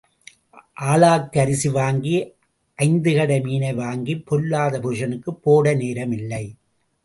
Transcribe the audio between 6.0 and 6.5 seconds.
இல்லை.